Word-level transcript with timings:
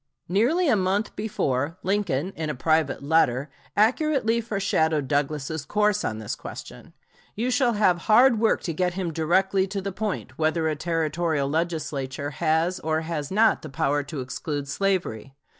Nearly 0.27 0.67
a 0.67 0.75
month 0.75 1.15
before, 1.15 1.77
Lincoln 1.83 2.33
in 2.35 2.49
a 2.49 2.55
private 2.55 3.03
letter 3.03 3.51
accurately 3.77 4.41
foreshadowed 4.41 5.07
Douglas's 5.07 5.63
course 5.63 6.03
on 6.03 6.17
this 6.17 6.35
question. 6.35 6.93
"You 7.35 7.51
shall 7.51 7.73
have 7.73 7.99
hard 8.09 8.39
work 8.39 8.63
to 8.63 8.73
get 8.73 8.95
him 8.95 9.13
directly 9.13 9.67
to 9.67 9.79
the 9.79 9.91
point 9.91 10.39
whether 10.39 10.67
a 10.67 10.75
Territorial 10.75 11.47
Legislature 11.47 12.31
has 12.31 12.79
or 12.79 13.01
has 13.01 13.29
not 13.29 13.61
the 13.61 13.69
power 13.69 14.01
to 14.01 14.21
exclude 14.21 14.67
slavery. 14.67 15.35